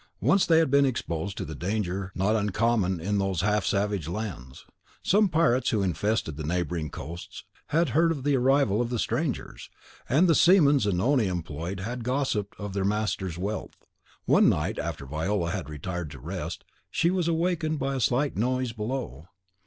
[0.19, 4.07] Once they had been exposed to the danger not uncommon in those then half savage
[4.07, 4.65] lands.
[5.03, 9.69] Some pirates who infested the neighbouring coasts had heard of the arrival of the strangers,
[10.09, 13.75] and the seamen Zanoni employed had gossiped of their master's wealth.
[14.25, 18.71] One night, after Viola had retired to rest, she was awakened by a slight noise
[18.73, 19.27] below.